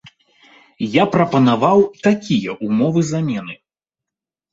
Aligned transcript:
Я 0.93 1.03
прапанаваў 1.15 1.83
такія 2.07 2.51
ўмовы 2.69 3.05
замены. 3.11 3.53